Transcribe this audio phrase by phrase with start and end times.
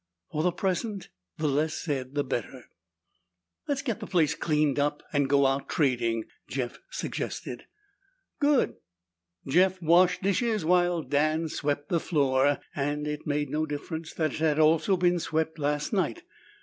[0.31, 2.63] For the present, the less said the better.
[3.67, 7.65] "Let's get the place cleaned up and go out trading," Jeff suggested.
[8.39, 8.77] "Good!"
[9.47, 14.39] Jeff washed dishes while Dan swept the floor, and it made no difference that it
[14.39, 16.23] had also been swept last night.